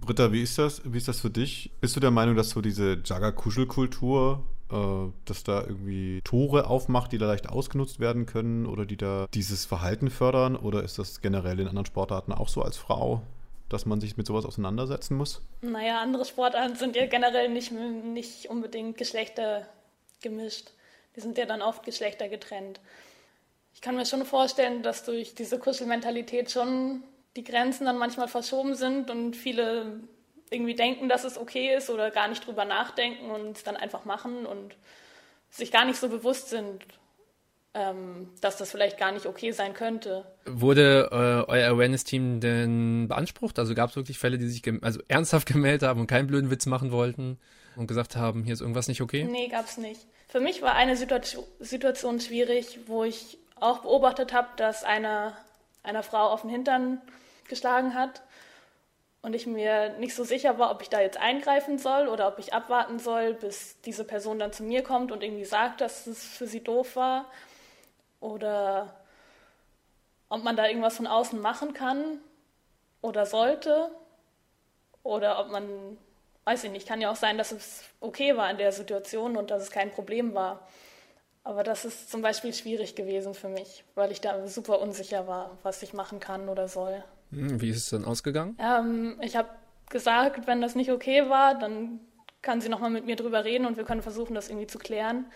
[0.00, 0.82] Britta, wie ist das?
[0.84, 1.70] Wie ist das für dich?
[1.80, 7.18] Bist du der Meinung, dass so diese Jagger-Kuschelkultur, äh, dass da irgendwie Tore aufmacht, die
[7.18, 10.56] da leicht ausgenutzt werden können oder die da dieses Verhalten fördern?
[10.56, 13.22] Oder ist das generell in anderen Sportarten auch so als Frau?
[13.72, 15.40] Dass man sich mit sowas auseinandersetzen muss?
[15.60, 19.66] Naja, andere Sportarten sind ja generell nicht, nicht unbedingt Geschlechter
[20.20, 20.70] gemischt.
[21.16, 22.80] Die sind ja dann oft Geschlechter getrennt.
[23.74, 27.02] Ich kann mir schon vorstellen, dass durch diese Kuschelmentalität schon
[27.36, 30.00] die Grenzen dann manchmal verschoben sind und viele
[30.50, 34.04] irgendwie denken, dass es okay ist oder gar nicht drüber nachdenken und es dann einfach
[34.04, 34.74] machen und
[35.50, 36.84] sich gar nicht so bewusst sind,
[37.74, 40.24] ähm, dass das vielleicht gar nicht okay sein könnte.
[40.44, 43.58] Wurde äh, euer Awareness-Team denn beansprucht?
[43.58, 46.66] Also gab es wirklich Fälle, die sich also ernsthaft gemeldet haben und keinen blöden Witz
[46.66, 47.38] machen wollten?
[47.76, 49.24] und gesagt haben, hier ist irgendwas nicht okay?
[49.24, 50.06] Nee, gab's nicht.
[50.28, 55.36] Für mich war eine Situation, Situation schwierig, wo ich auch beobachtet habe, dass eine,
[55.82, 57.00] einer Frau auf den Hintern
[57.48, 58.22] geschlagen hat
[59.20, 62.38] und ich mir nicht so sicher war, ob ich da jetzt eingreifen soll oder ob
[62.38, 66.24] ich abwarten soll, bis diese Person dann zu mir kommt und irgendwie sagt, dass es
[66.24, 67.26] für sie doof war
[68.22, 68.94] oder
[70.28, 72.18] ob man da irgendwas von außen machen kann
[73.02, 73.90] oder sollte
[75.02, 75.98] oder ob man,
[76.44, 79.50] weiß ich nicht, kann ja auch sein, dass es okay war in der Situation und
[79.50, 80.66] dass es kein Problem war.
[81.44, 85.58] Aber das ist zum Beispiel schwierig gewesen für mich, weil ich da super unsicher war,
[85.64, 87.02] was ich machen kann oder soll.
[87.32, 88.56] Hm, wie ist es dann ausgegangen?
[88.60, 89.48] Ähm, ich habe
[89.90, 92.00] gesagt, wenn das nicht okay war, dann
[92.42, 95.26] kann sie nochmal mit mir drüber reden und wir können versuchen, das irgendwie zu klären.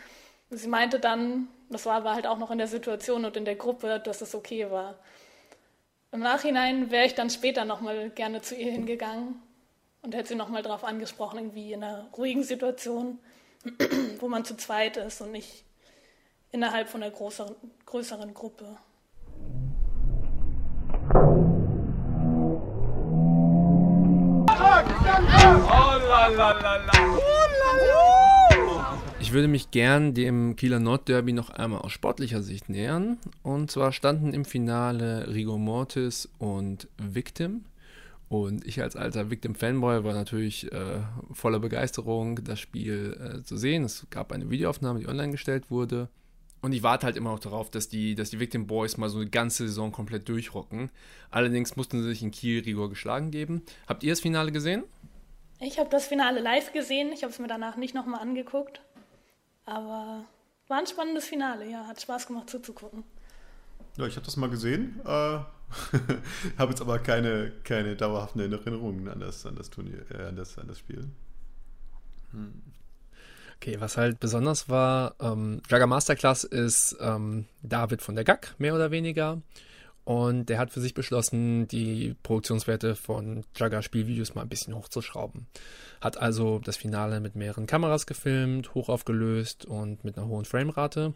[0.50, 3.56] Sie meinte dann, das war aber halt auch noch in der Situation und in der
[3.56, 4.96] Gruppe, dass es okay war.
[6.12, 9.42] Im Nachhinein wäre ich dann später nochmal gerne zu ihr hingegangen
[10.02, 13.18] und hätte sie nochmal darauf angesprochen, irgendwie in einer ruhigen Situation,
[14.20, 15.64] wo man zu zweit ist und nicht
[16.52, 18.76] innerhalb von einer größeren, größeren Gruppe.
[29.26, 33.18] Ich würde mich gern dem Kieler Nordderby noch einmal aus sportlicher Sicht nähern.
[33.42, 37.64] Und zwar standen im Finale Rigor Mortis und Victim.
[38.28, 41.00] Und ich als alter Victim-Fanboy war natürlich äh,
[41.32, 43.82] voller Begeisterung, das Spiel äh, zu sehen.
[43.82, 46.08] Es gab eine Videoaufnahme, die online gestellt wurde.
[46.62, 49.18] Und ich warte halt immer noch darauf, dass die, dass die Victim Boys mal so
[49.18, 50.88] eine ganze Saison komplett durchrocken.
[51.32, 53.62] Allerdings mussten sie sich in Kiel Rigor geschlagen geben.
[53.88, 54.84] Habt ihr das Finale gesehen?
[55.58, 57.10] Ich habe das Finale live gesehen.
[57.12, 58.82] Ich habe es mir danach nicht nochmal angeguckt.
[59.66, 60.24] Aber
[60.68, 61.86] war ein spannendes Finale, ja.
[61.86, 63.04] Hat Spaß gemacht zuzugucken.
[63.96, 65.00] Ja, ich habe das mal gesehen.
[65.04, 65.08] Äh,
[66.58, 70.58] habe jetzt aber keine, keine dauerhaften Erinnerungen an das, an das Turnier, äh, an, das,
[70.58, 71.08] an das Spiel.
[72.32, 72.62] Hm.
[73.56, 78.74] Okay, was halt besonders war, ähm, Jagger Masterclass ist ähm, David von der GAG, mehr
[78.74, 79.40] oder weniger.
[80.06, 85.48] Und der hat für sich beschlossen, die Produktionswerte von Jagger Spielvideos mal ein bisschen hochzuschrauben.
[86.00, 91.14] Hat also das Finale mit mehreren Kameras gefilmt, hoch aufgelöst und mit einer hohen Framerate.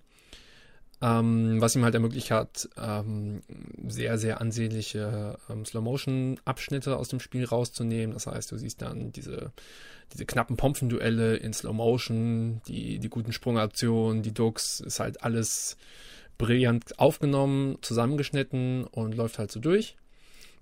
[1.00, 3.42] Ähm, was ihm halt ermöglicht hat, ähm,
[3.87, 8.12] sehr, sehr ansehnliche ähm, Slow-Motion-Abschnitte aus dem Spiel rauszunehmen.
[8.12, 9.53] Das heißt, du siehst dann diese,
[10.12, 15.76] diese knappen Pompenduelle in Slow-Motion, die, die guten Sprungaktionen, die Ducks, ist halt alles
[16.40, 19.96] brillant aufgenommen, zusammengeschnitten und läuft halt so durch.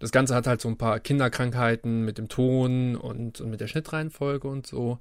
[0.01, 3.69] Das Ganze hat halt so ein paar Kinderkrankheiten mit dem Ton und, und mit der
[3.69, 4.99] Schnittreihenfolge und so.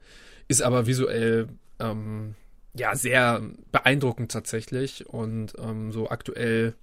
[0.47, 2.35] Ist aber visuell ähm,
[2.73, 6.75] ja sehr beeindruckend tatsächlich und ähm, so aktuell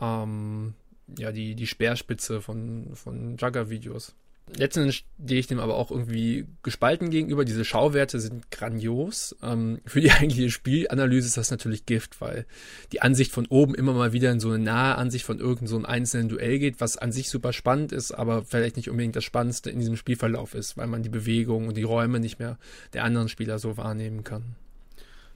[0.00, 0.74] ähm,
[1.18, 4.14] ja die, die Speerspitze von, von Jugger-Videos.
[4.56, 7.44] Letztendlich stehe ich dem aber auch irgendwie gespalten gegenüber.
[7.44, 9.36] Diese Schauwerte sind grandios.
[9.42, 12.46] Ähm, für die eigentliche Spielanalyse ist das natürlich Gift, weil
[12.92, 15.84] die Ansicht von oben immer mal wieder in so eine nahe Ansicht von irgendeinem so
[15.84, 19.70] einzelnen Duell geht, was an sich super spannend ist, aber vielleicht nicht unbedingt das Spannendste
[19.70, 22.58] in diesem Spielverlauf ist, weil man die Bewegung und die Räume nicht mehr
[22.92, 24.56] der anderen Spieler so wahrnehmen kann.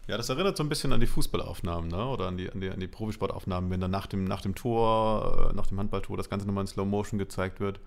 [0.09, 2.07] Ja, das erinnert so ein bisschen an die Fußballaufnahmen, ne?
[2.07, 5.51] Oder an die, an die, an die Profisportaufnahmen, wenn dann nach dem, nach dem Tor,
[5.51, 7.79] äh, nach dem Handballtor das Ganze nochmal in Slow Motion gezeigt wird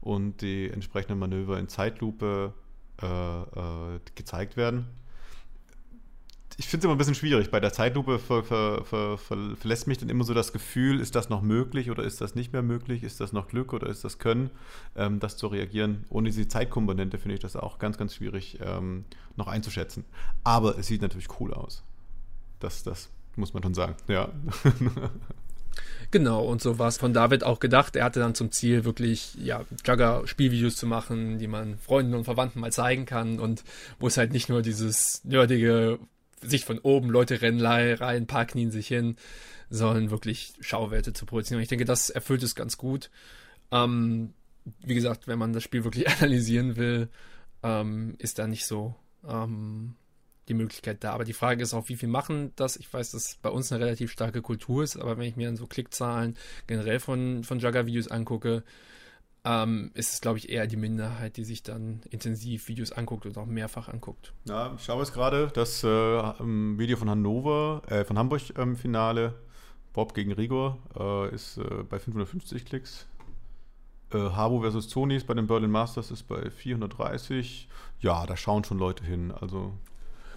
[0.00, 2.52] und die entsprechenden Manöver in Zeitlupe
[3.00, 4.86] äh, äh, gezeigt werden.
[6.56, 7.50] Ich finde es immer ein bisschen schwierig.
[7.50, 11.28] Bei der Zeitlupe ver, ver, ver, verlässt mich dann immer so das Gefühl, ist das
[11.28, 13.02] noch möglich oder ist das nicht mehr möglich?
[13.02, 14.50] Ist das noch Glück oder ist das Können,
[14.96, 16.04] ähm, das zu reagieren?
[16.10, 19.04] Ohne diese Zeitkomponente finde ich das auch ganz, ganz schwierig ähm,
[19.36, 20.04] noch einzuschätzen.
[20.44, 21.82] Aber es sieht natürlich cool aus.
[22.60, 24.28] Das, das muss man schon sagen, ja.
[26.10, 27.96] Genau, und so war es von David auch gedacht.
[27.96, 32.60] Er hatte dann zum Ziel, wirklich, ja, Jugger-Spielvideos zu machen, die man Freunden und Verwandten
[32.60, 33.64] mal zeigen kann und
[33.98, 35.98] wo es halt nicht nur dieses nerdige
[36.42, 39.16] Sicht von oben, Leute rennen rein, ein paar knien sich hin,
[39.70, 41.60] sondern wirklich Schauwerte zu produzieren.
[41.60, 43.10] Ich denke, das erfüllt es ganz gut.
[43.70, 44.34] Ähm,
[44.84, 47.08] wie gesagt, wenn man das Spiel wirklich analysieren will,
[47.62, 48.94] ähm, ist da nicht so
[49.26, 49.94] ähm,
[50.48, 51.12] die Möglichkeit da.
[51.12, 52.76] Aber die Frage ist auch, wie viel machen das?
[52.76, 55.56] Ich weiß, dass bei uns eine relativ starke Kultur ist, aber wenn ich mir dann
[55.56, 58.64] so Klickzahlen generell von, von Jugger-Videos angucke,
[59.44, 63.36] ähm, ist es, glaube ich, eher die Minderheit, die sich dann intensiv Videos anguckt und
[63.38, 64.32] auch mehrfach anguckt.
[64.44, 68.76] Ja, ich schaue es gerade, das äh, Video von Hannover, äh, von Hamburg im ähm,
[68.76, 69.34] Finale,
[69.92, 73.06] Bob gegen Rigor, äh, ist äh, bei 550 Klicks.
[74.12, 77.68] Äh, Habo versus Zonis bei den Berlin Masters ist bei 430.
[78.00, 79.32] Ja, da schauen schon Leute hin.
[79.32, 79.72] Also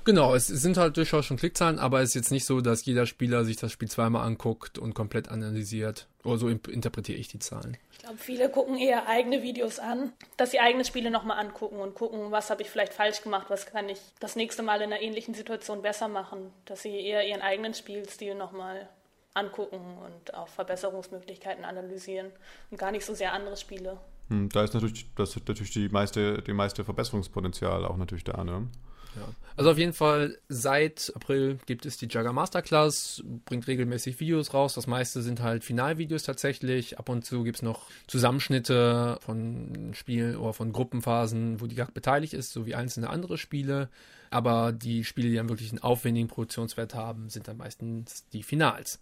[0.05, 3.07] Genau, es sind halt durchaus schon Klickzahlen, aber es ist jetzt nicht so, dass jeder
[3.07, 6.07] Spieler sich das Spiel zweimal anguckt und komplett analysiert.
[6.25, 7.77] Oder so interpretiere ich die Zahlen.
[7.93, 11.95] Ich glaube, viele gucken eher eigene Videos an, dass sie eigene Spiele nochmal angucken und
[11.95, 15.01] gucken, was habe ich vielleicht falsch gemacht, was kann ich das nächste Mal in einer
[15.01, 16.51] ähnlichen Situation besser machen.
[16.65, 18.89] Dass sie eher ihren eigenen Spielstil nochmal
[19.35, 22.31] angucken und auch Verbesserungsmöglichkeiten analysieren
[22.71, 23.97] und gar nicht so sehr andere Spiele.
[24.29, 28.43] Hm, da ist natürlich, das ist natürlich die meiste, die meiste Verbesserungspotenzial auch natürlich da,
[28.43, 28.67] ne?
[29.15, 29.27] Ja.
[29.57, 34.73] Also auf jeden Fall seit April gibt es die Jugger Masterclass, bringt regelmäßig Videos raus.
[34.73, 36.99] Das meiste sind halt Finalvideos tatsächlich.
[36.99, 41.93] Ab und zu gibt es noch Zusammenschnitte von Spielen oder von Gruppenphasen, wo die GAG
[41.93, 43.89] beteiligt ist, sowie einzelne andere Spiele.
[44.29, 48.99] Aber die Spiele, die dann wirklich einen aufwendigen Produktionswert haben, sind dann meistens die Finals.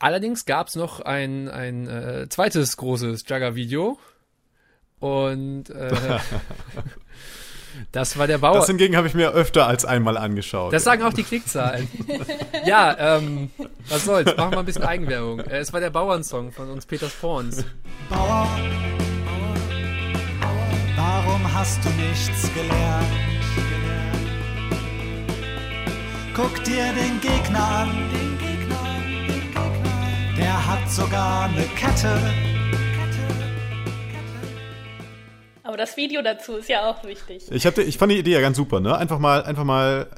[0.00, 4.00] Allerdings gab es noch ein, ein äh, zweites großes Jugger-Video.
[4.98, 6.18] Und äh,
[7.92, 8.56] Das war der Bauer.
[8.56, 10.72] Das hingegen habe ich mir öfter als einmal angeschaut.
[10.72, 11.88] Das sagen auch die Klickzahlen.
[12.64, 13.50] ja, ähm,
[13.88, 15.40] was soll's, machen wir ein bisschen Eigenwerbung.
[15.40, 17.64] Äh, es war der Bauernsong von uns Peters Porns.
[18.08, 18.48] Bauer,
[20.96, 23.06] warum hast du nichts gelernt?
[26.34, 27.90] Guck dir den Gegner an,
[30.38, 32.51] der hat sogar eine Kette.
[35.64, 37.44] Aber das Video dazu ist ja auch wichtig.
[37.50, 38.96] Ich, hatte, ich fand die Idee ja ganz super, ne?
[38.96, 40.08] Einfach mal, einfach mal,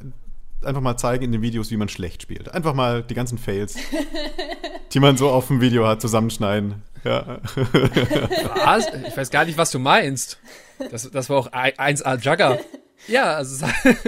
[0.63, 2.53] einfach mal zeigen in den Videos, wie man schlecht spielt.
[2.55, 3.77] Einfach mal die ganzen Fails,
[4.93, 6.83] die man so auf dem Video hat, zusammenschneiden.
[7.05, 7.41] Ja.
[8.65, 8.87] Was?
[9.07, 10.39] Ich weiß gar nicht, was du meinst.
[10.91, 12.59] Das, das war auch 1A Jugger.
[13.07, 13.67] Ja, also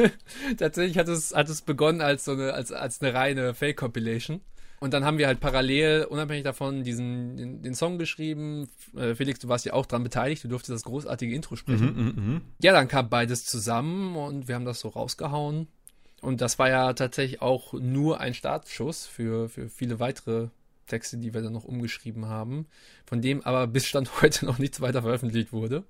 [0.58, 4.40] tatsächlich hat es, hat es begonnen als so eine, als, als eine reine Fake-Compilation.
[4.78, 8.68] Und dann haben wir halt parallel, unabhängig davon, diesen, den, den Song geschrieben.
[8.94, 11.94] Äh, Felix, du warst ja auch dran beteiligt, du durftest das großartige Intro sprechen.
[11.94, 12.40] Mhm, mh, mh.
[12.62, 15.68] Ja, dann kam beides zusammen und wir haben das so rausgehauen.
[16.20, 20.48] Und das war ja tatsächlich auch nur ein Startschuss für, für viele weitere
[20.86, 22.66] Texte, die wir dann noch umgeschrieben haben,
[23.06, 25.84] von dem aber bis Stand heute noch nichts weiter veröffentlicht wurde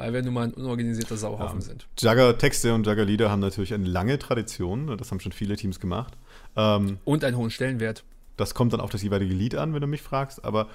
[0.00, 1.66] weil wir nun mal ein unorganisierter Sauhaufen ja.
[1.66, 1.86] sind.
[1.98, 6.16] Jagger-Texte und Jagger-Lieder haben natürlich eine lange Tradition, das haben schon viele Teams gemacht.
[6.56, 8.04] Ähm, und einen hohen Stellenwert.
[8.36, 10.68] Das kommt dann auf das jeweilige Lied an, wenn du mich fragst, aber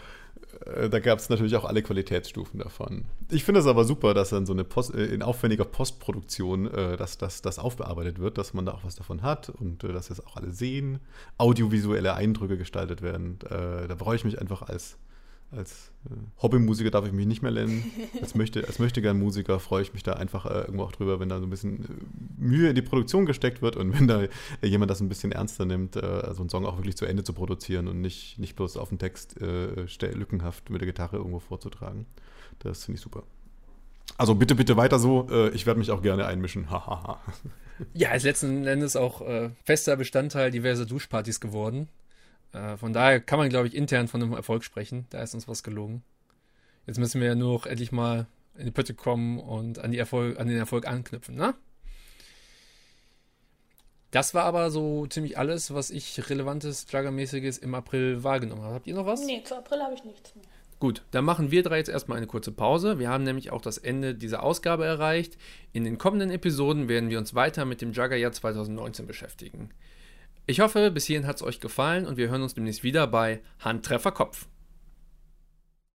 [0.65, 3.05] äh, da gab es natürlich auch alle Qualitätsstufen davon.
[3.29, 6.97] Ich finde es aber super, dass dann so eine Post, äh, in aufwendiger Postproduktion, äh,
[6.97, 10.07] dass, dass das aufbearbeitet wird, dass man da auch was davon hat und äh, dass
[10.07, 10.99] das auch alle sehen,
[11.37, 13.39] audiovisuelle Eindrücke gestaltet werden.
[13.45, 14.97] Äh, da brauche ich mich einfach als
[15.51, 17.91] als äh, Hobbymusiker darf ich mich nicht mehr nennen.
[18.21, 21.19] Als, möchte, als möchte gern Musiker freue ich mich da einfach äh, irgendwo auch drüber,
[21.19, 21.87] wenn da so ein bisschen äh,
[22.37, 24.29] Mühe in die Produktion gesteckt wird und wenn da äh,
[24.63, 27.33] jemand das ein bisschen ernster nimmt, äh, so einen Song auch wirklich zu Ende zu
[27.33, 32.05] produzieren und nicht, nicht bloß auf den Text äh, lückenhaft mit der Gitarre irgendwo vorzutragen.
[32.59, 33.23] Das finde ich super.
[34.17, 35.27] Also bitte, bitte weiter so.
[35.53, 36.67] ich werde mich auch gerne einmischen.
[37.93, 39.21] ja, ist letzten Endes auch
[39.65, 41.89] fester Bestandteil diverser Duschpartys geworden.
[42.55, 45.05] Äh, von daher kann man, glaube ich, intern von einem Erfolg sprechen.
[45.09, 46.03] Da ist uns was gelungen.
[46.87, 49.97] Jetzt müssen wir ja nur noch endlich mal in die Pötte kommen und an, die
[49.97, 51.55] Erfolg, an den Erfolg anknüpfen, ne?
[54.11, 58.75] Das war aber so ziemlich alles, was ich relevantes, Jugger-mäßiges im April wahrgenommen habe.
[58.75, 59.25] Habt ihr noch was?
[59.25, 60.45] Nee, zu April habe ich nichts mehr.
[60.79, 62.97] Gut, dann machen wir drei jetzt erstmal eine kurze Pause.
[62.97, 65.37] Wir haben nämlich auch das Ende dieser Ausgabe erreicht.
[65.73, 69.71] In den kommenden Episoden werden wir uns weiter mit dem Jugger-Jahr 2019 beschäftigen.
[70.47, 73.41] Ich hoffe, bis hierhin hat es euch gefallen und wir hören uns demnächst wieder bei
[73.59, 74.47] Handtreffer Kopf.